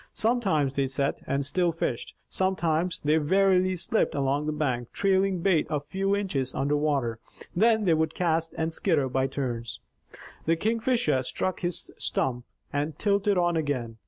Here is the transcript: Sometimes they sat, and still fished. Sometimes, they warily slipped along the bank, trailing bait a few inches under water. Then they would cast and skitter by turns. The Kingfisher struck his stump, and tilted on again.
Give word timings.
Sometimes 0.15 0.73
they 0.73 0.87
sat, 0.87 1.21
and 1.27 1.45
still 1.45 1.71
fished. 1.71 2.15
Sometimes, 2.27 3.01
they 3.01 3.19
warily 3.19 3.75
slipped 3.75 4.15
along 4.15 4.47
the 4.47 4.51
bank, 4.51 4.91
trailing 4.91 5.41
bait 5.41 5.67
a 5.69 5.79
few 5.79 6.15
inches 6.15 6.55
under 6.55 6.75
water. 6.75 7.19
Then 7.55 7.83
they 7.83 7.93
would 7.93 8.15
cast 8.15 8.55
and 8.57 8.73
skitter 8.73 9.07
by 9.09 9.27
turns. 9.27 9.79
The 10.47 10.55
Kingfisher 10.55 11.21
struck 11.21 11.59
his 11.59 11.91
stump, 11.99 12.45
and 12.73 12.97
tilted 12.97 13.37
on 13.37 13.55
again. 13.55 13.97